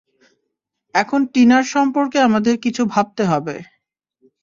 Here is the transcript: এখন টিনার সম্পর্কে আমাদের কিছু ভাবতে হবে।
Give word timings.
এখন 0.95 1.21
টিনার 1.33 1.65
সম্পর্কে 1.73 2.17
আমাদের 2.27 2.55
কিছু 2.63 2.83
ভাবতে 2.85 3.23
হবে। 3.25 3.55